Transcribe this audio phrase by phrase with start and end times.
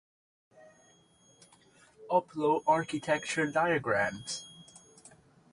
[2.09, 4.43] Upload architecture diagrams